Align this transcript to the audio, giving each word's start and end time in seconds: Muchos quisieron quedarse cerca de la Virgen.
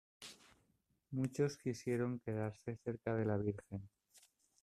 Muchos 1.11 1.57
quisieron 1.59 2.17
quedarse 2.21 2.75
cerca 2.83 3.13
de 3.15 3.23
la 3.23 3.37
Virgen. 3.37 3.87